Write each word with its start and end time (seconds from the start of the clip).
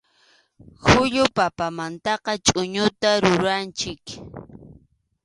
Khullu 0.83 1.23
papamantaqa 1.35 2.31
chʼuñuta 2.45 3.09
ruranchik. 3.23 4.03